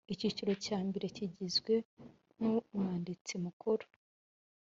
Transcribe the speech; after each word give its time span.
Icyiciro 0.13 0.53
cya 0.65 0.77
mbere 0.87 1.05
kigizwe 1.15 1.73
n 2.39 2.43
Umwanditsi 2.75 3.33
Mukuru 3.43 3.85